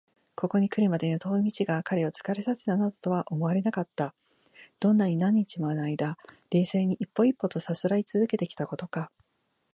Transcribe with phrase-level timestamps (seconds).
[0.33, 4.15] ここにくるまでの遠い道が彼を疲れさせたなどとは思われなかった。
[4.79, 6.17] どんなに何日ものあいだ、
[6.49, 9.11] 冷静に一歩一歩とさすらいつづけてきたことか！